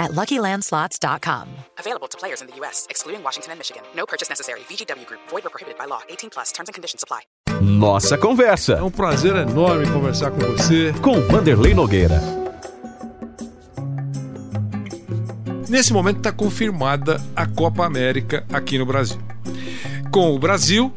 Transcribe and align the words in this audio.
at 0.00 0.12
LuckyLandSlots.com. 0.12 1.48
Available 1.78 2.08
to 2.08 2.18
players 2.18 2.40
in 2.40 2.48
the 2.48 2.56
U.S., 2.56 2.86
excluding 2.90 3.22
Washington 3.22 3.52
and 3.52 3.58
Michigan. 3.60 3.82
No 3.94 4.06
purchase 4.06 4.28
necessary. 4.28 4.60
VGW 4.60 5.06
Group. 5.06 5.20
Void 5.28 5.46
or 5.46 5.50
prohibited 5.50 5.78
by 5.78 5.84
law. 5.84 6.00
18 6.08 6.30
plus. 6.30 6.50
Terms 6.50 6.68
and 6.68 6.74
conditions 6.74 7.04
apply. 7.04 7.20
Nossa 7.60 8.16
Conversa. 8.16 8.72
É 8.74 8.82
um 8.82 8.90
prazer 8.90 9.36
enorme 9.36 9.86
conversar 9.92 10.30
com 10.30 10.40
você. 10.40 10.92
Com 11.02 11.20
Vanderlei 11.28 11.74
Nogueira. 11.74 12.20
Nesse 15.68 15.92
momento 15.92 16.16
está 16.16 16.32
confirmada 16.32 17.20
a 17.36 17.46
Copa 17.46 17.84
América 17.84 18.44
aqui 18.52 18.76
no 18.76 18.84
Brasil. 18.84 19.20
Com 20.10 20.34
o 20.34 20.38
Brasil 20.38 20.92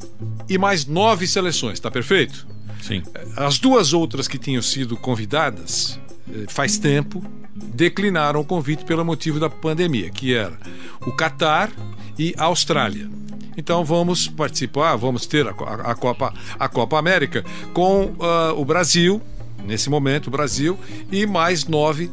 e 0.49 0.57
mais 0.57 0.85
nove 0.85 1.27
seleções, 1.27 1.79
tá 1.79 1.91
perfeito? 1.91 2.47
Sim. 2.81 3.03
As 3.37 3.59
duas 3.59 3.93
outras 3.93 4.27
que 4.27 4.39
tinham 4.39 4.63
sido 4.63 4.97
convidadas 4.97 5.99
eh, 6.27 6.45
faz 6.47 6.79
tempo 6.79 7.23
declinaram 7.55 8.39
o 8.39 8.45
convite 8.45 8.83
pelo 8.83 9.05
motivo 9.05 9.39
da 9.39 9.49
pandemia, 9.49 10.09
que 10.09 10.33
era 10.33 10.57
o 11.05 11.11
Catar 11.11 11.71
e 12.17 12.33
a 12.37 12.45
Austrália. 12.45 13.09
Então 13.55 13.85
vamos 13.85 14.27
participar, 14.27 14.95
vamos 14.95 15.25
ter 15.25 15.47
a, 15.47 15.51
a, 15.51 15.91
a 15.91 15.95
Copa, 15.95 16.33
a 16.59 16.67
Copa 16.67 16.97
América 16.97 17.43
com 17.73 18.05
uh, 18.05 18.59
o 18.59 18.65
Brasil, 18.65 19.21
nesse 19.63 19.89
momento 19.89 20.27
o 20.27 20.31
Brasil, 20.31 20.77
e 21.11 21.25
mais 21.25 21.65
nove, 21.65 22.11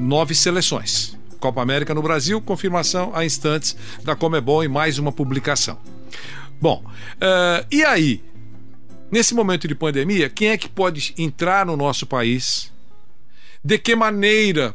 nove 0.00 0.34
seleções. 0.34 1.16
Copa 1.40 1.60
América 1.60 1.94
no 1.94 2.02
Brasil, 2.02 2.40
confirmação 2.40 3.10
a 3.14 3.24
instantes 3.24 3.76
da 4.04 4.14
Comebol 4.14 4.62
e 4.62 4.68
mais 4.68 4.98
uma 4.98 5.10
publicação. 5.10 5.78
Bom, 6.60 6.84
uh, 6.86 7.66
e 7.70 7.82
aí? 7.82 8.22
Nesse 9.10 9.34
momento 9.34 9.68
de 9.68 9.74
pandemia, 9.74 10.30
quem 10.30 10.48
é 10.48 10.56
que 10.56 10.68
pode 10.68 11.12
entrar 11.18 11.66
no 11.66 11.76
nosso 11.76 12.06
país? 12.06 12.71
De 13.64 13.78
que 13.78 13.94
maneira 13.94 14.74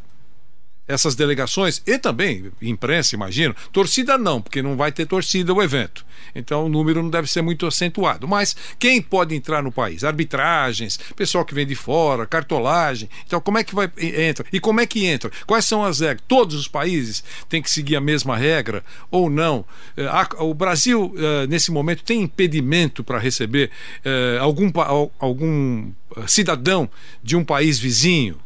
essas 0.88 1.16
delegações 1.16 1.82
e 1.86 2.00
também 2.00 2.50
imprensa, 2.62 3.14
imagino. 3.14 3.54
Torcida 3.74 4.18
não, 4.18 4.42
porque 4.42 4.62
não 4.62 4.78
vai 4.78 4.92
ter 4.92 5.06
torcida 5.06 5.54
o 5.54 5.62
evento. 5.62 6.06
Então 6.34 6.66
o 6.66 6.70
número 6.70 7.04
não 7.04 7.10
deve 7.10 7.28
ser 7.28 7.42
muito 7.42 7.66
acentuado. 7.66 8.28
Mas 8.28 8.56
quem 8.80 9.02
pode 9.02 9.36
entrar 9.36 9.62
no 9.62 9.72
país? 9.72 10.04
Arbitragens, 10.04 10.98
pessoal 11.16 11.44
que 11.44 11.54
vem 11.54 11.66
de 11.66 11.76
fora, 11.76 12.26
cartolagem. 12.26 13.10
Então 13.26 13.42
como 13.42 13.58
é 13.58 13.64
que 13.64 13.76
vai 13.76 13.92
entra? 13.98 14.46
E 14.52 14.60
como 14.60 14.80
é 14.80 14.86
que 14.86 15.06
entra? 15.06 15.30
Quais 15.46 15.66
são 15.66 15.84
as 15.84 16.00
regras? 16.00 16.24
Todos 16.28 16.56
os 16.56 16.68
países 16.68 17.24
têm 17.50 17.62
que 17.62 17.70
seguir 17.70 17.98
a 17.98 18.02
mesma 18.02 18.38
regra 18.38 18.84
ou 19.12 19.30
não? 19.30 19.66
Eh, 19.98 20.10
o 20.40 20.54
Brasil 20.54 21.14
eh, 21.18 21.48
nesse 21.48 21.72
momento 21.72 22.04
tem 22.04 22.22
impedimento 22.22 23.04
para 23.04 23.20
receber 23.20 23.72
eh, 24.06 24.38
algum 24.40 24.72
algum 25.20 25.92
cidadão 26.28 26.90
de 27.22 27.36
um 27.36 27.44
país 27.44 27.78
vizinho? 27.80 28.38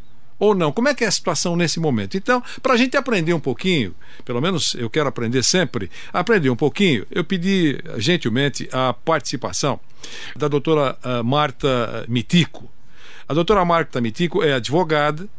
Ou 0.42 0.56
não? 0.56 0.72
Como 0.72 0.90
é 0.90 0.96
que 0.96 1.04
é 1.04 1.08
a 1.08 1.12
situação 1.12 1.56
nesse 1.56 1.80
momento? 1.80 2.18
Então, 2.18 2.44
para 2.64 2.74
a 2.74 2.78
gente 2.78 2.98
aprender 2.98 3.32
um 3.32 3.40
pouquinho, 3.40 3.94
pelo 4.26 4.42
menos 4.42 4.74
eu 4.74 4.90
quero 4.90 5.08
aprender 5.08 5.44
sempre, 5.44 5.90
aprender 6.12 6.50
um 6.50 6.56
pouquinho, 6.56 7.06
eu 7.12 7.24
pedi 7.24 7.80
gentilmente 7.98 8.68
a 8.72 8.92
participação 8.92 9.80
da 10.36 10.48
doutora 10.48 10.98
ah, 11.04 11.22
Marta 11.22 12.06
Mitico. 12.10 12.68
A 13.30 13.36
doutora 13.36 13.64
Marta 13.64 14.02
Mitico 14.02 14.42
é 14.42 14.54
advogada, 14.54 15.30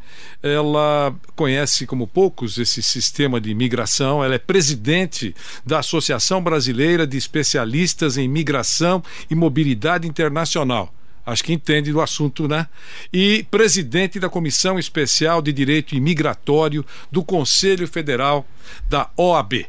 ela 0.41 1.13
conhece 1.35 1.85
como 1.85 2.07
poucos 2.07 2.57
esse 2.57 2.81
sistema 2.81 3.41
de 3.41 3.51
imigração, 3.51 4.23
ela 4.23 4.37
é 4.37 4.39
presidente 4.39 5.35
da 5.67 5.81
Associação 5.81 6.41
Brasileira 6.41 7.09
de 7.09 7.17
Especialistas 7.17 8.17
em 8.17 8.29
Migração 8.29 9.03
e 9.29 9.35
Mobilidade 9.35 10.07
Internacional 10.07 10.95
acho 11.25 11.45
que 11.45 11.53
entende 11.53 11.93
do 11.93 12.01
assunto, 12.01 12.49
né? 12.49 12.67
E 13.13 13.47
presidente 13.51 14.19
da 14.19 14.29
Comissão 14.29 14.79
Especial 14.79 15.41
de 15.41 15.53
Direito 15.53 15.95
Imigratório 15.95 16.85
do 17.11 17.25
Conselho 17.25 17.87
Federal 17.87 18.47
da 18.89 19.11
OAB. 19.17 19.67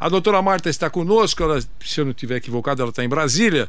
A 0.00 0.08
doutora 0.08 0.40
Marta 0.40 0.70
está 0.70 0.88
conosco, 0.88 1.42
ela, 1.42 1.60
se 1.60 2.00
eu 2.00 2.06
não 2.06 2.12
estiver 2.12 2.36
equivocado, 2.36 2.80
ela 2.80 2.88
está 2.88 3.04
em 3.04 3.08
Brasília. 3.08 3.68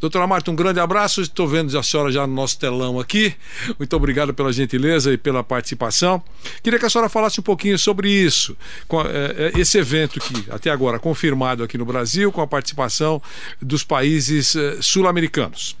Doutora 0.00 0.26
Marta, 0.26 0.50
um 0.50 0.56
grande 0.56 0.80
abraço. 0.80 1.20
Estou 1.20 1.46
vendo 1.46 1.78
a 1.78 1.82
senhora 1.82 2.10
já 2.10 2.26
no 2.26 2.32
nosso 2.32 2.58
telão 2.58 2.98
aqui. 2.98 3.34
Muito 3.78 3.94
obrigado 3.94 4.32
pela 4.32 4.50
gentileza 4.54 5.12
e 5.12 5.18
pela 5.18 5.44
participação. 5.44 6.22
Queria 6.62 6.78
que 6.78 6.86
a 6.86 6.88
senhora 6.88 7.10
falasse 7.10 7.40
um 7.40 7.42
pouquinho 7.42 7.78
sobre 7.78 8.10
isso, 8.10 8.56
é, 8.90 9.52
é, 9.54 9.60
esse 9.60 9.76
evento 9.76 10.18
que 10.18 10.50
até 10.50 10.70
agora 10.70 10.98
confirmado 10.98 11.62
aqui 11.62 11.76
no 11.76 11.84
Brasil, 11.84 12.32
com 12.32 12.40
a 12.40 12.46
participação 12.46 13.20
dos 13.60 13.84
países 13.84 14.56
é, 14.56 14.78
sul-americanos. 14.80 15.76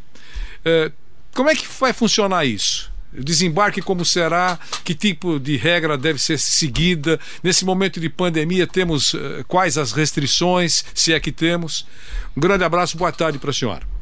É, 0.66 0.90
como 1.32 1.48
é 1.48 1.54
que 1.54 1.64
vai 1.78 1.92
funcionar 1.92 2.44
isso? 2.44 2.90
Desembarque 3.12 3.80
como 3.80 4.04
será? 4.04 4.58
Que 4.84 4.96
tipo 4.96 5.38
de 5.38 5.56
regra 5.56 5.96
deve 5.96 6.18
ser 6.18 6.38
seguida? 6.40 7.20
Nesse 7.40 7.64
momento 7.64 8.00
de 8.00 8.08
pandemia, 8.08 8.66
temos 8.66 9.14
uh, 9.14 9.44
quais 9.46 9.78
as 9.78 9.92
restrições, 9.92 10.84
se 10.92 11.14
é 11.14 11.20
que 11.20 11.30
temos? 11.30 11.86
Um 12.36 12.40
grande 12.40 12.64
abraço, 12.64 12.98
boa 12.98 13.12
tarde 13.12 13.38
para 13.38 13.50
a 13.50 13.54
senhora. 13.54 13.95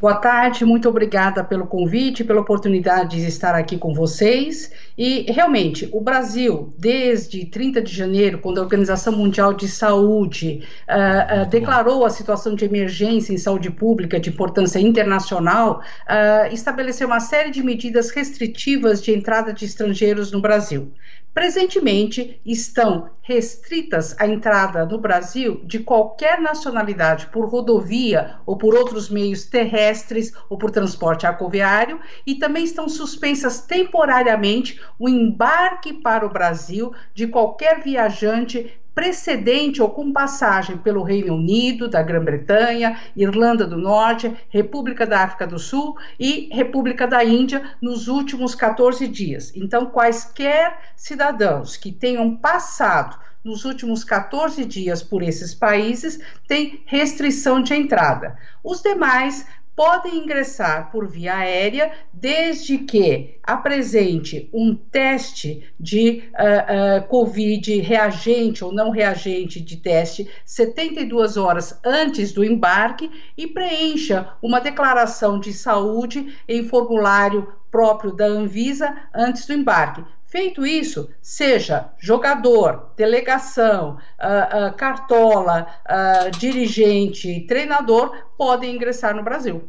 Boa 0.00 0.14
tarde, 0.14 0.64
muito 0.64 0.88
obrigada 0.88 1.42
pelo 1.42 1.66
convite, 1.66 2.22
pela 2.22 2.40
oportunidade 2.40 3.16
de 3.16 3.26
estar 3.26 3.56
aqui 3.56 3.76
com 3.76 3.92
vocês. 3.92 4.70
E 4.96 5.22
realmente, 5.32 5.88
o 5.92 6.00
Brasil, 6.00 6.72
desde 6.78 7.44
30 7.44 7.82
de 7.82 7.92
janeiro, 7.92 8.38
quando 8.38 8.58
a 8.58 8.62
Organização 8.62 9.12
Mundial 9.12 9.52
de 9.52 9.66
Saúde 9.66 10.62
uh, 10.88 11.42
uh, 11.42 11.50
declarou 11.50 12.04
a 12.04 12.10
situação 12.10 12.54
de 12.54 12.64
emergência 12.64 13.32
em 13.32 13.38
saúde 13.38 13.72
pública 13.72 14.20
de 14.20 14.30
importância 14.30 14.78
internacional, 14.78 15.82
uh, 16.04 16.54
estabeleceu 16.54 17.08
uma 17.08 17.18
série 17.18 17.50
de 17.50 17.60
medidas 17.60 18.10
restritivas 18.10 19.02
de 19.02 19.12
entrada 19.12 19.52
de 19.52 19.64
estrangeiros 19.64 20.30
no 20.30 20.40
Brasil. 20.40 20.92
Presentemente, 21.38 22.40
estão 22.44 23.10
restritas 23.22 24.12
a 24.18 24.26
entrada 24.26 24.84
no 24.84 24.98
Brasil 24.98 25.60
de 25.64 25.78
qualquer 25.78 26.40
nacionalidade 26.40 27.28
por 27.28 27.48
rodovia 27.48 28.40
ou 28.44 28.58
por 28.58 28.74
outros 28.74 29.08
meios 29.08 29.44
terrestres 29.44 30.32
ou 30.50 30.58
por 30.58 30.72
transporte 30.72 31.28
aquaviário 31.28 32.00
e 32.26 32.34
também 32.34 32.64
estão 32.64 32.88
suspensas 32.88 33.60
temporariamente 33.60 34.80
o 34.98 35.08
embarque 35.08 35.92
para 35.92 36.26
o 36.26 36.32
Brasil 36.32 36.92
de 37.14 37.28
qualquer 37.28 37.84
viajante 37.84 38.76
precedente 38.98 39.80
ou 39.80 39.90
com 39.90 40.12
passagem 40.12 40.76
pelo 40.76 41.04
Reino 41.04 41.36
Unido, 41.36 41.86
da 41.86 42.02
Grã-Bretanha, 42.02 42.98
Irlanda 43.14 43.64
do 43.64 43.76
Norte, 43.76 44.36
República 44.48 45.06
da 45.06 45.22
África 45.22 45.46
do 45.46 45.56
Sul 45.56 45.96
e 46.18 46.48
República 46.52 47.06
da 47.06 47.24
Índia 47.24 47.62
nos 47.80 48.08
últimos 48.08 48.56
14 48.56 49.06
dias. 49.06 49.52
Então, 49.54 49.86
quaisquer 49.86 50.80
cidadãos 50.96 51.76
que 51.76 51.92
tenham 51.92 52.34
passado 52.34 53.16
nos 53.44 53.64
últimos 53.64 54.02
14 54.02 54.64
dias 54.64 55.00
por 55.00 55.22
esses 55.22 55.54
países 55.54 56.18
têm 56.48 56.82
restrição 56.84 57.62
de 57.62 57.74
entrada. 57.74 58.36
Os 58.64 58.82
demais 58.82 59.46
podem 59.78 60.16
ingressar 60.16 60.90
por 60.90 61.06
via 61.06 61.36
aérea 61.36 61.92
desde 62.12 62.78
que 62.78 63.38
apresente 63.44 64.50
um 64.52 64.74
teste 64.74 65.72
de 65.78 66.24
uh, 66.32 67.04
uh, 67.04 67.06
Covid 67.06 67.78
reagente 67.78 68.64
ou 68.64 68.72
não 68.72 68.90
reagente 68.90 69.60
de 69.60 69.76
teste 69.76 70.28
72 70.44 71.36
horas 71.36 71.78
antes 71.84 72.32
do 72.32 72.42
embarque 72.42 73.08
e 73.36 73.46
preencha 73.46 74.32
uma 74.42 74.60
declaração 74.60 75.38
de 75.38 75.52
saúde 75.52 76.36
em 76.48 76.64
formulário 76.64 77.46
próprio 77.70 78.10
da 78.10 78.26
Anvisa 78.26 78.96
antes 79.14 79.46
do 79.46 79.52
embarque. 79.52 80.02
Feito 80.28 80.66
isso, 80.66 81.08
seja 81.22 81.88
jogador, 81.98 82.92
delegação, 82.94 83.96
uh, 84.20 84.68
uh, 84.68 84.76
cartola, 84.76 85.66
uh, 85.86 86.30
dirigente, 86.38 87.46
treinador, 87.48 88.14
podem 88.36 88.74
ingressar 88.74 89.16
no 89.16 89.22
Brasil. 89.22 89.66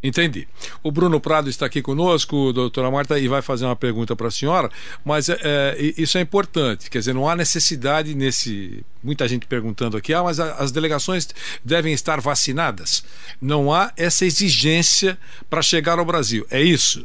Entendi. 0.00 0.46
O 0.80 0.92
Bruno 0.92 1.20
Prado 1.20 1.50
está 1.50 1.66
aqui 1.66 1.82
conosco, 1.82 2.52
doutora 2.52 2.88
Marta, 2.88 3.18
e 3.18 3.26
vai 3.26 3.42
fazer 3.42 3.66
uma 3.66 3.74
pergunta 3.74 4.14
para 4.14 4.28
a 4.28 4.30
senhora, 4.30 4.70
mas 5.04 5.28
é, 5.28 5.38
é, 5.42 5.94
isso 5.98 6.16
é 6.16 6.20
importante, 6.20 6.88
quer 6.88 7.00
dizer, 7.00 7.12
não 7.12 7.28
há 7.28 7.34
necessidade 7.34 8.14
nesse. 8.14 8.84
Muita 9.02 9.26
gente 9.26 9.46
perguntando 9.46 9.96
aqui, 9.96 10.14
ah, 10.14 10.22
mas 10.22 10.38
as 10.38 10.70
delegações 10.70 11.28
devem 11.64 11.92
estar 11.92 12.20
vacinadas. 12.20 13.04
Não 13.42 13.72
há 13.72 13.92
essa 13.96 14.24
exigência 14.24 15.18
para 15.50 15.60
chegar 15.60 15.98
ao 15.98 16.04
Brasil, 16.04 16.46
é 16.48 16.62
isso? 16.62 17.04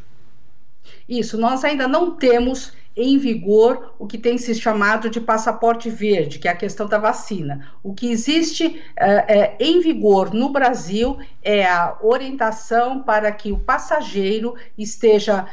Isso, 1.07 1.38
nós 1.38 1.63
ainda 1.63 1.88
não 1.88 2.12
temos 2.12 2.74
em 2.98 3.18
vigor 3.18 3.94
o 4.00 4.07
que 4.07 4.18
tem 4.18 4.38
se 4.38 4.56
chamado 4.56 5.10
de 5.10 5.19
passaporte 5.19 5.90
verde, 5.90 6.40
que 6.40 6.48
é 6.48 6.52
a 6.52 6.56
questão 6.56 6.88
da 6.88 6.98
vacina. 6.98 7.69
O 7.84 7.94
que 7.94 8.10
existe 8.10 8.81
é, 8.96 9.54
em 9.60 9.81
vigor 9.81 10.34
no 10.34 10.50
Brasil 10.50 11.18
é 11.44 11.66
a 11.66 11.98
orientação 12.02 13.04
para 13.04 13.31
que 13.34 13.52
o 13.52 13.60
passageiro 13.60 14.56
esteja 14.78 15.46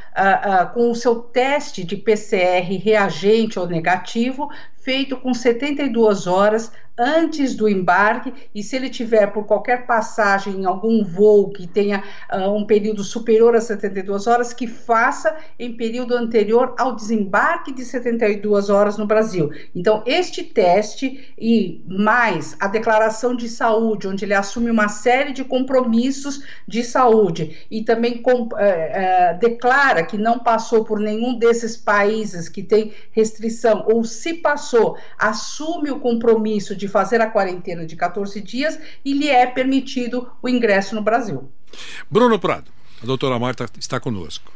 com 0.72 0.90
o 0.90 0.94
seu 0.94 1.16
teste 1.16 1.82
de 1.82 1.96
PCR 1.96 2.76
reagente 2.78 3.58
ou 3.58 3.66
negativo 3.66 4.48
feito 4.76 5.16
com 5.16 5.34
72 5.34 6.26
horas 6.26 6.70
antes 6.98 7.54
do 7.54 7.68
embarque 7.68 8.32
e 8.54 8.62
se 8.62 8.76
ele 8.76 8.90
tiver 8.90 9.28
por 9.28 9.44
qualquer 9.44 9.86
passagem 9.86 10.60
em 10.60 10.64
algum 10.64 11.02
voo 11.02 11.50
que 11.50 11.66
tenha 11.66 12.02
uh, 12.32 12.54
um 12.54 12.66
período 12.66 13.02
superior 13.02 13.54
a 13.56 13.60
72 13.60 14.26
horas, 14.26 14.52
que 14.52 14.66
faça 14.66 15.34
em 15.58 15.76
período 15.76 16.14
anterior 16.14 16.74
ao 16.78 16.94
desembarque 16.94 17.72
de 17.72 17.84
72 17.84 18.68
horas 18.68 18.98
no 18.98 19.06
Brasil. 19.06 19.50
Então, 19.74 20.02
este 20.06 20.42
teste 20.42 21.32
e 21.38 21.82
mais 21.86 22.56
a 22.60 22.68
declaração 22.68 23.34
de 23.34 23.48
saúde, 23.48 24.08
onde 24.08 24.24
ele 24.24 24.34
assume 24.34 24.70
uma 24.70 24.88
série 24.88 25.32
de 25.32 25.44
compromissos 25.44 26.42
de 26.68 26.84
saúde 26.84 27.66
e 27.70 27.82
também 27.82 28.20
com, 28.20 28.42
uh, 28.42 28.46
uh, 28.46 29.38
declara 29.38 30.04
que 30.04 30.18
não 30.18 30.38
passou 30.38 30.84
por 30.84 31.00
nenhum 31.00 31.38
desses 31.38 31.76
países 31.76 32.48
que 32.48 32.62
tem 32.62 32.92
restrição 33.12 33.86
ou 33.90 34.04
se 34.04 34.34
passou, 34.34 34.96
assume 35.18 35.90
o 35.90 35.98
compromisso 35.98 36.74
de 36.74 36.81
fazer 36.88 37.20
a 37.20 37.30
quarentena 37.30 37.86
de 37.86 37.96
14 37.96 38.40
dias 38.40 38.78
e 39.04 39.12
lhe 39.12 39.28
é 39.28 39.46
permitido 39.46 40.30
o 40.42 40.48
ingresso 40.48 40.94
no 40.94 41.02
Brasil. 41.02 41.50
Bruno 42.10 42.38
Prado, 42.38 42.70
a 43.02 43.06
doutora 43.06 43.38
Marta 43.38 43.66
está 43.78 43.98
conosco. 43.98 44.52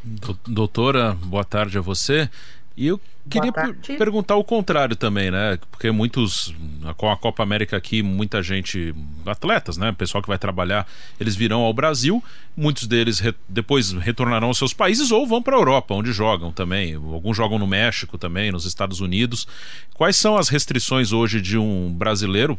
Doutora, 0.47 1.15
boa 1.15 1.45
tarde 1.45 1.79
a 1.79 1.81
você. 1.81 2.31
E 2.77 2.89
eu 2.89 3.01
queria 3.31 3.51
perguntar 3.97 4.37
o 4.37 4.45
contrário 4.45 4.95
também, 4.95 5.31
né? 5.31 5.59
Porque 5.71 5.91
muitos, 5.91 6.55
com 6.99 7.11
a 7.11 7.17
Copa 7.17 7.43
América 7.43 7.77
aqui, 7.77 8.03
muita 8.03 8.43
gente, 8.43 8.95
atletas, 9.25 9.79
né? 9.79 9.93
Pessoal 9.93 10.21
que 10.21 10.29
vai 10.29 10.37
trabalhar, 10.37 10.87
eles 11.19 11.35
virão 11.35 11.63
ao 11.63 11.73
Brasil, 11.73 12.23
muitos 12.55 12.87
deles 12.87 13.19
re 13.19 13.35
depois 13.49 13.93
retornarão 13.93 14.49
aos 14.49 14.59
seus 14.59 14.75
países 14.75 15.11
ou 15.11 15.27
vão 15.27 15.41
para 15.41 15.57
a 15.57 15.59
Europa, 15.59 15.95
onde 15.95 16.13
jogam 16.13 16.53
também. 16.53 16.95
Alguns 16.95 17.37
jogam 17.37 17.59
no 17.59 17.67
México 17.67 18.19
também, 18.19 18.53
nos 18.53 18.67
Estados 18.67 19.01
Unidos. 19.01 19.49
Quais 19.95 20.17
são 20.17 20.37
as 20.37 20.51
restrições 20.51 21.13
hoje 21.13 21.41
de 21.41 21.57
um 21.57 21.91
brasileiro 21.93 22.59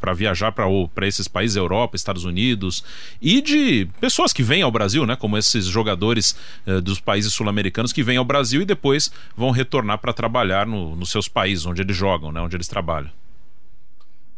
para 0.00 0.12
viajar 0.12 0.52
para 0.52 1.06
esses 1.06 1.28
países, 1.28 1.56
Europa, 1.56 1.96
Estados 1.96 2.24
Unidos, 2.24 2.84
e 3.20 3.40
de 3.40 3.88
pessoas 4.00 4.32
que 4.32 4.42
vêm 4.42 4.62
ao 4.62 4.70
Brasil, 4.70 5.06
né, 5.06 5.16
como 5.16 5.36
esses 5.36 5.66
jogadores 5.66 6.36
eh, 6.66 6.80
dos 6.80 7.00
países 7.00 7.32
sul-americanos 7.32 7.92
que 7.92 8.02
vêm 8.02 8.16
ao 8.16 8.24
Brasil 8.24 8.62
e 8.62 8.64
depois 8.64 9.10
vão 9.36 9.50
retornar 9.50 9.98
para 9.98 10.12
trabalhar 10.12 10.66
no, 10.66 10.96
nos 10.96 11.10
seus 11.10 11.28
países 11.28 11.66
onde 11.66 11.82
eles 11.82 11.96
jogam, 11.96 12.32
né, 12.32 12.40
onde 12.40 12.56
eles 12.56 12.68
trabalham 12.68 13.10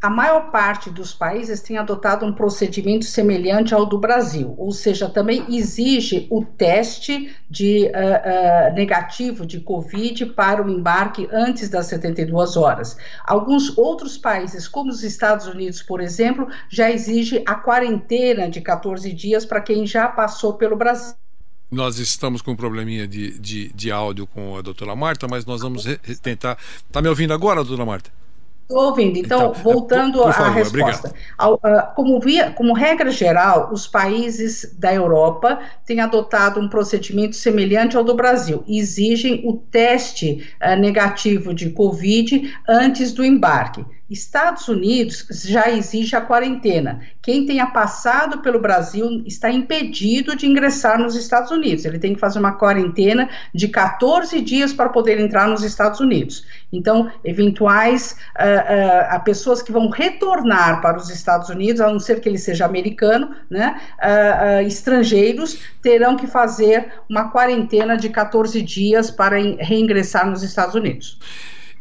a 0.03 0.09
maior 0.09 0.51
parte 0.51 0.89
dos 0.89 1.13
países 1.13 1.61
tem 1.61 1.77
adotado 1.77 2.25
um 2.25 2.33
procedimento 2.33 3.05
semelhante 3.05 3.75
ao 3.75 3.85
do 3.85 3.99
Brasil, 3.99 4.55
ou 4.57 4.73
seja, 4.73 5.11
também 5.11 5.45
exige 5.55 6.27
o 6.31 6.43
teste 6.43 7.37
de 7.51 7.85
uh, 7.87 8.71
uh, 8.71 8.75
negativo 8.75 9.45
de 9.45 9.61
Covid 9.61 10.27
para 10.27 10.65
o 10.65 10.71
embarque 10.71 11.29
antes 11.31 11.69
das 11.69 11.87
72 11.87 12.57
horas. 12.57 12.97
Alguns 13.27 13.77
outros 13.77 14.17
países, 14.17 14.67
como 14.67 14.91
os 14.91 15.03
Estados 15.03 15.47
Unidos, 15.47 15.83
por 15.83 16.01
exemplo, 16.01 16.49
já 16.71 16.91
exige 16.91 17.43
a 17.47 17.55
quarentena 17.55 18.49
de 18.49 18.63
14 18.63 19.13
dias 19.13 19.45
para 19.45 19.61
quem 19.61 19.87
já 19.87 20.09
passou 20.09 20.55
pelo 20.55 20.77
Brasil. 20.77 21.15
Nós 21.71 21.99
estamos 21.99 22.41
com 22.41 22.53
um 22.53 22.57
probleminha 22.57 23.07
de, 23.07 23.39
de, 23.39 23.69
de 23.73 23.93
áudio 23.93 24.27
com 24.27 24.57
a 24.57 24.63
doutora 24.63 24.97
Marta, 24.97 25.29
mas 25.29 25.45
nós 25.45 25.61
vamos 25.61 25.85
tentar. 26.21 26.59
Está 26.87 27.01
me 27.01 27.09
ouvindo 27.09 27.33
agora, 27.33 27.63
doutora 27.63 27.87
Marta? 27.87 28.20
Estou 28.71 28.85
ouvindo. 28.85 29.19
Então, 29.19 29.51
então 29.51 29.63
voltando 29.65 30.19
por, 30.19 30.27
por 30.27 30.33
favor, 30.33 30.49
à 30.49 30.55
resposta. 30.55 31.13
Ao, 31.37 31.55
uh, 31.55 31.95
como, 31.97 32.21
via, 32.21 32.53
como 32.53 32.73
regra 32.73 33.11
geral, 33.11 33.71
os 33.73 33.89
países 33.89 34.77
da 34.79 34.95
Europa 34.95 35.59
têm 35.85 35.99
adotado 35.99 36.61
um 36.61 36.69
procedimento 36.69 37.35
semelhante 37.35 37.97
ao 37.97 38.05
do 38.05 38.15
Brasil. 38.15 38.63
Exigem 38.69 39.43
o 39.45 39.55
teste 39.55 40.49
uh, 40.63 40.79
negativo 40.79 41.53
de 41.53 41.71
Covid 41.71 42.55
antes 42.69 43.13
do 43.13 43.25
embarque. 43.25 43.85
Estados 44.11 44.67
Unidos 44.67 45.25
já 45.45 45.71
exige 45.71 46.17
a 46.17 46.21
quarentena. 46.21 47.01
Quem 47.23 47.47
tenha 47.47 47.67
passado 47.67 48.39
pelo 48.39 48.59
Brasil 48.59 49.23
está 49.25 49.49
impedido 49.49 50.35
de 50.35 50.47
ingressar 50.47 50.99
nos 50.99 51.15
Estados 51.15 51.53
Unidos. 51.53 51.85
Ele 51.85 51.99
tem 51.99 52.15
que 52.15 52.21
fazer 52.21 52.41
uma 52.41 52.53
quarentena 52.53 53.29
de 53.55 53.69
14 53.69 54.41
dias 54.41 54.73
para 54.73 54.89
poder 54.89 55.21
entrar 55.21 55.47
nos 55.47 55.63
Estados 55.63 56.01
Unidos. 56.01 56.45
Então, 56.73 57.09
eventuais 57.25 58.17
uh, 58.37 59.17
uh, 59.17 59.25
pessoas 59.25 59.63
que 59.63 59.71
vão 59.71 59.89
retornar 59.89 60.81
para 60.81 60.97
os 60.97 61.09
Estados 61.09 61.49
Unidos, 61.49 61.81
a 61.81 61.89
não 61.89 62.01
ser 62.01 62.21
que 62.21 62.29
ele 62.29 62.39
seja 62.39 62.65
americano, 62.65 63.31
né, 63.49 63.81
uh, 63.99 64.67
estrangeiros, 64.67 65.57
terão 65.81 66.17
que 66.17 66.27
fazer 66.27 66.93
uma 67.09 67.31
quarentena 67.31 67.97
de 67.97 68.09
14 68.09 68.61
dias 68.61 69.09
para 69.09 69.37
reingressar 69.37 70.29
nos 70.29 70.43
Estados 70.43 70.75
Unidos. 70.75 71.17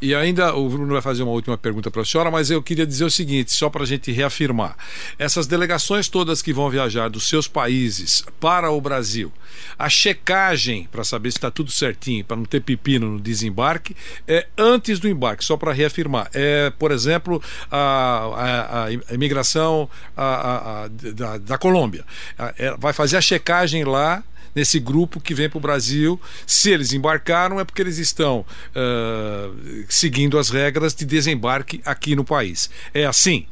E 0.02 0.16
ainda 0.16 0.56
o 0.56 0.70
Bruno 0.70 0.94
vai 0.94 1.02
fazer 1.02 1.24
uma 1.24 1.32
última 1.34 1.58
pergunta 1.58 1.92
para 1.92 2.02
a 2.02 2.06
senhora, 2.06 2.32
mas 2.32 2.50
eu 2.50 2.64
queria 2.64 2.86
dizer 2.86 3.04
o 3.04 3.12
seguinte, 3.12 3.52
só 3.52 3.70
para 3.70 3.84
a 3.84 3.86
gente 3.86 4.12
reafirmar: 4.12 4.78
essas 5.18 5.46
delegações 5.46 6.08
todas 6.08 6.42
que 6.42 6.54
vão 6.54 6.70
viajar 6.70 7.10
dos 7.10 7.28
seus 7.28 7.48
países 7.48 8.24
para 8.40 8.72
o 8.72 8.80
Brasil, 8.80 9.32
a 9.78 9.90
checagem 9.90 10.88
para 10.90 11.04
saber 11.04 11.32
se 11.32 11.38
está 11.38 11.52
tudo 11.52 11.72
certinho, 11.72 12.24
para 12.24 12.38
não 12.38 12.46
ter 12.46 12.62
pepino 12.62 13.10
no 13.10 13.20
desembarque, 13.20 13.96
é 14.28 14.48
antes 14.58 15.00
do 15.00 15.08
embarque, 15.08 15.44
só 15.44 15.58
para 15.58 15.74
reafirmar. 15.74 16.30
É, 16.34 16.72
por 16.80 16.92
exemplo, 16.92 17.42
a, 17.70 17.76
a, 17.78 18.86
a 18.86 19.14
imigração 19.14 19.90
a, 20.16 20.90
da, 21.14 21.38
da 21.38 21.58
Colômbia. 21.58 22.06
É, 22.58 22.76
vai 22.78 22.94
fazer 22.94 23.18
a 23.18 23.22
checagem 23.22 23.84
lá 23.84 24.24
nesse 24.56 24.80
grupo 24.80 25.20
que 25.20 25.34
vem 25.34 25.50
para 25.50 25.58
o 25.58 25.62
Brasil. 25.62 26.20
Se 26.46 26.72
eles 26.72 26.94
embarcaram, 26.94 27.60
é 27.60 27.64
porque 27.64 27.82
eles 27.82 27.98
estão 27.98 28.40
uh, 28.40 29.86
seguindo 29.88 30.38
as 30.38 30.50
regras 30.50 30.94
de 30.94 31.06
desembarque 31.06 31.82
aqui 31.86 32.16
no 32.16 32.24
país. 32.24 32.70
É 32.94 33.06
assim? 33.06 33.46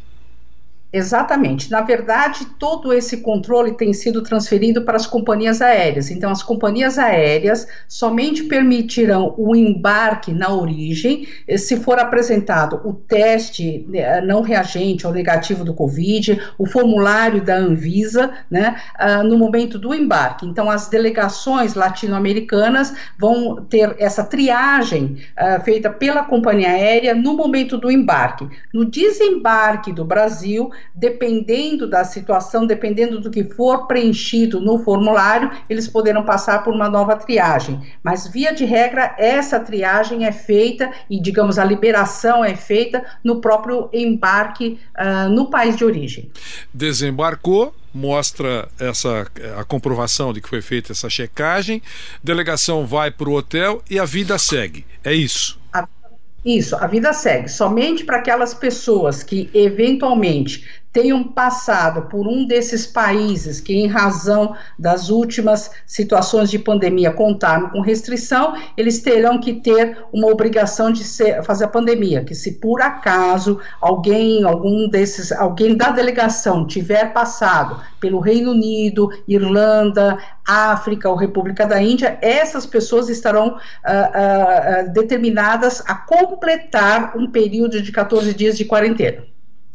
Exatamente. 0.91 1.69
Na 1.69 1.81
verdade, 1.81 2.45
todo 2.57 2.93
esse 2.93 3.17
controle 3.17 3.73
tem 3.75 3.91
sido 3.91 4.23
transferido 4.23 4.83
para 4.83 4.95
as 4.95 5.05
companhias 5.05 5.61
aéreas. 5.61 6.09
Então, 6.09 6.31
as 6.31 6.41
companhias 6.41 6.97
aéreas 6.97 7.67
somente 7.89 8.43
permitirão 8.43 9.35
o 9.37 9.53
embarque 9.53 10.31
na 10.31 10.49
origem 10.49 11.27
eh, 11.45 11.57
se 11.57 11.75
for 11.75 11.99
apresentado 11.99 12.79
o 12.85 12.93
teste 12.93 13.85
eh, 13.93 14.21
não 14.21 14.41
reagente 14.41 15.05
ou 15.05 15.11
negativo 15.11 15.65
do 15.65 15.73
Covid, 15.73 16.41
o 16.57 16.65
formulário 16.65 17.43
da 17.43 17.57
Anvisa, 17.57 18.31
né, 18.49 18.77
uh, 18.97 19.23
no 19.23 19.37
momento 19.37 19.77
do 19.77 19.93
embarque. 19.93 20.45
Então, 20.45 20.69
as 20.69 20.87
delegações 20.87 21.73
latino-americanas 21.73 22.95
vão 23.19 23.57
ter 23.65 23.93
essa 23.99 24.23
triagem 24.23 25.17
uh, 25.37 25.61
feita 25.65 25.89
pela 25.89 26.23
companhia 26.23 26.69
aérea 26.69 27.13
no 27.13 27.35
momento 27.35 27.77
do 27.77 27.91
embarque. 27.91 28.47
No 28.73 28.85
desembarque 28.85 29.91
do 29.91 30.05
Brasil, 30.05 30.71
dependendo 30.93 31.89
da 31.89 32.03
situação, 32.03 32.65
dependendo 32.65 33.19
do 33.19 33.31
que 33.31 33.43
for 33.43 33.87
preenchido 33.87 34.59
no 34.59 34.79
formulário, 34.79 35.51
eles 35.69 35.87
poderão 35.87 36.23
passar 36.23 36.63
por 36.63 36.73
uma 36.73 36.89
nova 36.89 37.15
triagem. 37.15 37.81
Mas, 38.03 38.27
via 38.27 38.53
de 38.53 38.65
regra, 38.65 39.15
essa 39.17 39.59
triagem 39.59 40.25
é 40.25 40.31
feita 40.31 40.91
e, 41.09 41.21
digamos, 41.21 41.57
a 41.57 41.63
liberação 41.63 42.43
é 42.43 42.55
feita 42.55 43.03
no 43.23 43.41
próprio 43.41 43.89
embarque 43.93 44.79
uh, 44.97 45.29
no 45.29 45.49
país 45.49 45.75
de 45.75 45.85
origem. 45.85 46.31
Desembarcou 46.73 47.73
mostra 47.93 48.69
essa 48.79 49.25
a 49.57 49.63
comprovação 49.63 50.31
de 50.31 50.39
que 50.39 50.47
foi 50.47 50.61
feita 50.61 50.91
essa 50.91 51.09
checagem, 51.09 51.81
delegação 52.23 52.85
vai 52.85 53.09
para 53.09 53.27
o 53.27 53.33
hotel 53.33 53.83
e 53.89 53.97
a 53.97 54.05
vida 54.05 54.37
segue. 54.37 54.85
É 55.03 55.13
isso. 55.13 55.56
Isso, 56.43 56.75
a 56.75 56.87
vida 56.87 57.11
segue. 57.13 57.49
Somente 57.49 58.05
para 58.05 58.17
aquelas 58.17 58.53
pessoas 58.53 59.23
que 59.23 59.49
eventualmente 59.53 60.65
tenham 60.97 61.23
passado 61.23 62.09
por 62.09 62.27
um 62.27 62.43
desses 62.43 62.87
países 62.87 63.61
que, 63.61 63.71
em 63.71 63.85
razão 63.85 64.55
das 64.79 65.11
últimas 65.11 65.69
situações 65.85 66.49
de 66.49 66.57
pandemia, 66.57 67.11
contaram 67.11 67.69
com 67.69 67.81
restrição, 67.81 68.55
eles 68.75 68.99
terão 68.99 69.39
que 69.39 69.53
ter 69.53 69.95
uma 70.11 70.25
obrigação 70.25 70.91
de 70.91 71.03
ser, 71.03 71.43
fazer 71.43 71.65
a 71.65 71.67
pandemia. 71.67 72.23
Que 72.23 72.33
se 72.33 72.53
por 72.53 72.81
acaso 72.81 73.59
alguém, 73.79 74.43
algum 74.43 74.89
desses, 74.89 75.31
alguém 75.31 75.77
da 75.77 75.91
delegação 75.91 76.65
tiver 76.65 77.13
passado 77.13 77.79
pelo 77.99 78.19
Reino 78.19 78.49
Unido, 78.49 79.11
Irlanda, 79.27 80.17
África 80.47 81.07
ou 81.07 81.15
República 81.15 81.67
da 81.67 81.79
Índia, 81.79 82.17
essas 82.23 82.65
pessoas 82.65 83.07
estarão 83.07 83.49
uh, 83.49 83.51
uh, 83.51 84.93
determinadas 84.93 85.79
a 85.85 85.93
completar 85.93 87.15
um 87.15 87.29
período 87.29 87.83
de 87.83 87.91
14 87.91 88.33
dias 88.33 88.57
de 88.57 88.65
quarentena. 88.65 89.23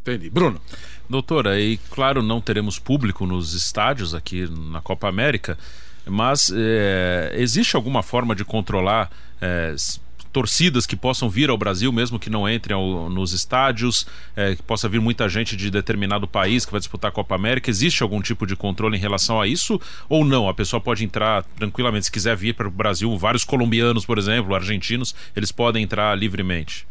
Entendi. 0.00 0.29
Bruno. 0.29 0.61
Doutora, 1.09 1.61
e 1.61 1.76
claro, 1.90 2.23
não 2.23 2.40
teremos 2.40 2.78
público 2.78 3.26
nos 3.26 3.52
estádios 3.54 4.14
aqui 4.14 4.49
na 4.49 4.80
Copa 4.80 5.09
América, 5.09 5.59
mas 6.06 6.52
é, 6.54 7.35
existe 7.37 7.76
alguma 7.76 8.02
forma 8.02 8.35
de 8.35 8.44
controlar 8.44 9.11
é, 9.40 9.75
torcidas 10.32 10.87
que 10.87 10.97
possam 10.97 11.28
vir 11.28 11.50
ao 11.50 11.59
Brasil, 11.59 11.92
mesmo 11.92 12.18
que 12.18 12.30
não 12.30 12.49
entrem 12.49 12.75
ao, 12.75 13.11
nos 13.11 13.32
estádios, 13.32 14.06
é, 14.35 14.56
que 14.56 14.62
possa 14.62 14.88
vir 14.88 15.00
muita 15.00 15.28
gente 15.28 15.54
de 15.54 15.71
determinado 15.71 16.26
país 16.26 16.64
que 16.64 16.73
vai 16.73 16.80
disputar 16.80 17.11
a 17.11 17.14
Copa 17.14 17.35
América. 17.35 17.71
Existe 17.71 18.02
algum 18.02 18.21
tipo 18.21 18.47
de 18.47 18.56
controle 18.56 18.97
em 18.97 19.00
relação 19.00 19.40
a 19.40 19.47
isso 19.47 19.80
ou 20.09 20.25
não? 20.25 20.49
A 20.49 20.54
pessoa 20.54 20.80
pode 20.80 21.04
entrar 21.04 21.44
tranquilamente, 21.56 22.06
se 22.06 22.12
quiser 22.12 22.37
vir 22.37 22.54
para 22.54 22.66
o 22.66 22.71
Brasil, 22.71 23.16
vários 23.18 23.44
colombianos, 23.44 24.06
por 24.06 24.18
exemplo, 24.18 24.54
argentinos, 24.54 25.14
eles 25.37 25.52
podem 25.52 25.82
entrar 25.85 26.16
livremente. 26.16 26.87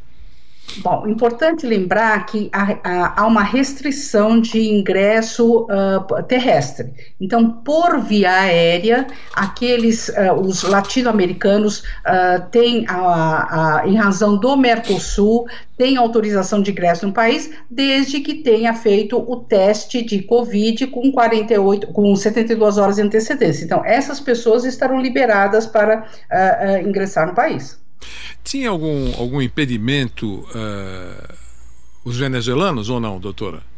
Bom, 0.78 1.06
importante 1.06 1.68
lembrar 1.68 2.26
que 2.26 2.50
há, 2.54 3.22
há, 3.22 3.28
uma 3.28 3.44
restrição 3.44 4.40
de 4.40 4.70
ingresso 4.70 5.66
uh, 5.66 6.24
terrestre. 6.24 6.94
Então, 7.20 7.52
por 7.52 8.00
via 8.00 8.32
aérea, 8.32 9.06
aqueles, 9.36 10.08
uh, 10.10 10.34
os 10.34 10.64
latino-americanos 10.64 11.80
uh, 11.80 12.50
têm, 12.52 12.86
a, 12.88 13.82
a, 13.82 13.88
em 13.88 13.98
razão 13.98 14.38
do 14.38 14.56
Mercosul, 14.56 15.46
têm 15.78 15.98
autorização 15.98 16.62
de 16.62 16.72
ingresso 16.72 17.06
no 17.06 17.14
país, 17.14 17.52
desde 17.70 18.22
que 18.22 18.36
tenha 18.36 18.74
feito 18.74 19.18
o 19.18 19.36
teste 19.36 20.02
de 20.02 20.22
Covid 20.22 20.88
com 20.88 21.12
48, 21.12 21.88
com 21.88 22.16
72 22.16 22.78
horas 22.78 22.96
de 22.96 23.02
antecedência. 23.02 23.66
Então, 23.66 23.84
essas 23.84 24.22
pessoas 24.22 24.64
estarão 24.64 25.02
liberadas 25.02 25.66
para 25.68 26.06
ingressar 26.86 27.28
no 27.28 27.34
país. 27.34 27.82
Tinha 28.44 28.70
algum, 28.70 29.14
algum 29.18 29.42
impedimento 29.42 30.28
uh, 30.28 31.34
os 32.04 32.18
venezuelanos 32.18 32.90
ou 32.90 33.00
não, 33.00 33.20
doutora? 33.20 33.71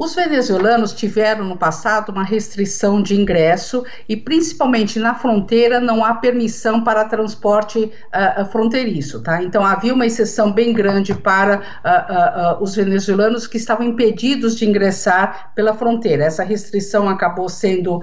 Os 0.00 0.14
venezuelanos 0.14 0.94
tiveram 0.94 1.44
no 1.44 1.58
passado 1.58 2.08
uma 2.08 2.24
restrição 2.24 3.02
de 3.02 3.14
ingresso 3.14 3.84
e, 4.08 4.16
principalmente 4.16 4.98
na 4.98 5.14
fronteira, 5.14 5.78
não 5.78 6.02
há 6.02 6.14
permissão 6.14 6.82
para 6.82 7.04
transporte 7.04 7.78
uh, 7.78 8.46
fronteiriço, 8.46 9.22
tá? 9.22 9.42
Então 9.42 9.62
havia 9.62 9.92
uma 9.92 10.06
exceção 10.06 10.50
bem 10.50 10.72
grande 10.72 11.12
para 11.12 11.58
uh, 11.58 12.60
uh, 12.60 12.62
os 12.62 12.74
venezuelanos 12.74 13.46
que 13.46 13.58
estavam 13.58 13.86
impedidos 13.86 14.56
de 14.56 14.66
ingressar 14.66 15.52
pela 15.54 15.74
fronteira. 15.74 16.24
Essa 16.24 16.44
restrição 16.44 17.06
acabou 17.06 17.50
sendo 17.50 18.00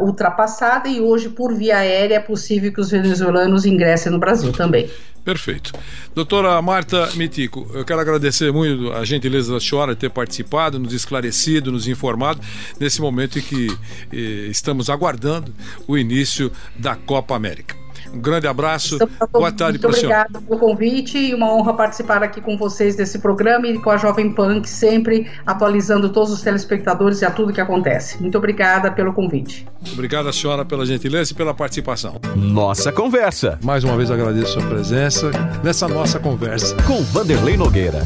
ultrapassada 0.00 0.88
e 0.88 1.00
hoje, 1.00 1.30
por 1.30 1.52
via 1.52 1.78
aérea, 1.78 2.14
é 2.14 2.20
possível 2.20 2.72
que 2.72 2.80
os 2.80 2.92
venezuelanos 2.92 3.66
ingressem 3.66 4.12
no 4.12 4.20
Brasil 4.20 4.52
também. 4.52 4.88
Perfeito. 5.24 5.72
Doutora 6.14 6.60
Marta 6.60 7.10
Mitico, 7.14 7.66
eu 7.72 7.84
quero 7.84 8.00
agradecer 8.00 8.52
muito 8.52 8.92
a 8.92 9.04
gentileza 9.04 9.54
da 9.54 9.60
senhora 9.60 9.96
ter 9.96 10.10
participado, 10.10 10.78
nos 10.78 10.92
esclarecido, 10.92 11.72
nos 11.72 11.88
informado 11.88 12.40
nesse 12.78 13.00
momento 13.00 13.38
em 13.38 13.42
que 13.42 13.68
eh, 14.12 14.48
estamos 14.50 14.90
aguardando 14.90 15.52
o 15.88 15.96
início 15.96 16.52
da 16.76 16.94
Copa 16.94 17.34
América. 17.34 17.83
Um 18.14 18.20
grande 18.20 18.46
abraço. 18.46 18.98
Boa 19.32 19.50
tarde 19.50 19.78
para 19.78 19.90
o 19.90 19.92
senhor. 19.92 20.12
Obrigada 20.12 20.40
pelo 20.40 20.58
convite 20.58 21.18
e 21.18 21.34
uma 21.34 21.52
honra 21.52 21.74
participar 21.74 22.22
aqui 22.22 22.40
com 22.40 22.56
vocês 22.56 22.94
desse 22.94 23.18
programa 23.18 23.66
e 23.66 23.78
com 23.78 23.90
a 23.90 23.96
Jovem 23.96 24.32
Pan, 24.32 24.62
sempre 24.64 25.30
atualizando 25.44 26.08
todos 26.10 26.32
os 26.32 26.40
telespectadores 26.40 27.20
e 27.22 27.24
a 27.24 27.30
tudo 27.30 27.52
que 27.52 27.60
acontece. 27.60 28.20
Muito 28.20 28.38
obrigada 28.38 28.90
pelo 28.90 29.12
convite. 29.12 29.66
Obrigada, 29.92 30.32
senhora, 30.32 30.64
pela 30.64 30.86
gentileza 30.86 31.32
e 31.32 31.34
pela 31.34 31.52
participação. 31.52 32.20
Nossa 32.36 32.92
Conversa. 32.92 33.58
Mais 33.62 33.82
uma 33.82 33.96
vez 33.96 34.10
agradeço 34.10 34.58
a 34.58 34.60
sua 34.60 34.70
presença 34.70 35.30
nessa 35.62 35.88
nossa 35.88 36.20
conversa. 36.20 36.76
Com 36.86 37.02
Vanderlei 37.02 37.56
Nogueira. 37.56 38.04